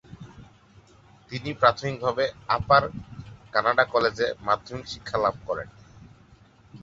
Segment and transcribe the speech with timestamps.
[1.31, 2.23] তিনি প্রাথমিকভাবে
[2.57, 2.83] Upper
[3.53, 5.67] Canada কলেজে মাধ্যমিক শিক্ষা লাভ করেন।